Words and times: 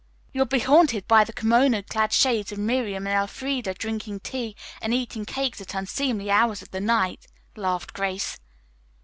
"You'll 0.31 0.47
be 0.47 0.57
haunted 0.57 1.07
by 1.07 1.23
the 1.23 1.31
kimono 1.31 1.83
clad 1.83 2.11
shades 2.11 2.51
of 2.51 2.57
Miriam 2.57 3.05
and 3.05 3.15
Elfreda 3.15 3.75
drinking 3.75 4.21
tea 4.21 4.55
and 4.81 4.95
eating 4.95 5.25
cakes 5.25 5.61
at 5.61 5.75
unseemly 5.75 6.31
hours 6.31 6.63
of 6.63 6.71
the 6.71 6.81
night," 6.81 7.27
laughed 7.55 7.93
Grace. 7.93 8.39